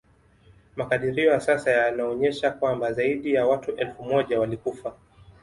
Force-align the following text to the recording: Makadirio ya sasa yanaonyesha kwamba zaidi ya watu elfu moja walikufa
Makadirio 0.75 1.31
ya 1.31 1.39
sasa 1.39 1.71
yanaonyesha 1.71 2.51
kwamba 2.51 2.93
zaidi 2.93 3.33
ya 3.33 3.45
watu 3.47 3.71
elfu 3.75 4.03
moja 4.03 4.39
walikufa 4.39 4.95